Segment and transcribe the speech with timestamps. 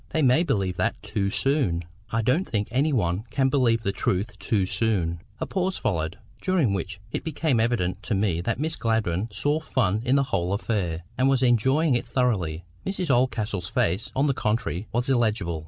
[0.09, 4.31] "They may believe that too soon." "I don't think any one can believe the truth
[4.39, 9.29] too soon." A pause followed, during which it became evident to me that Miss Gladwyn
[9.31, 12.65] saw fun in the whole affair, and was enjoying it thoroughly.
[12.83, 15.59] Mrs Oldcastle's face, on the contrary, was illegible.